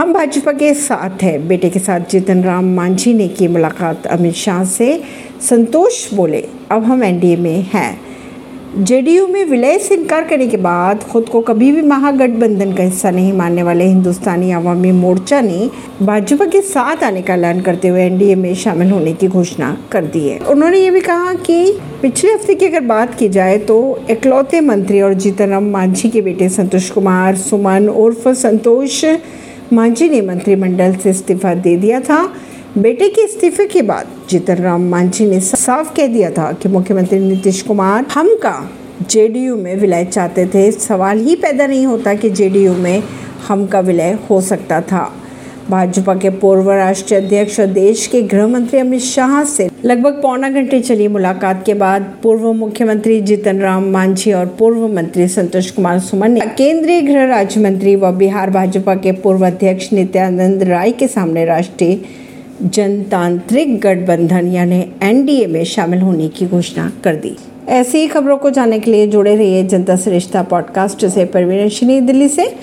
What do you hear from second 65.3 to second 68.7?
में शामिल होने की घोषणा कर दी। ऐसी ही खबरों को